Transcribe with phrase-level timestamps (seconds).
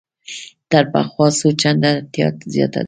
[0.71, 2.79] تر پخوا څو چنده اړتیا زیاته ده.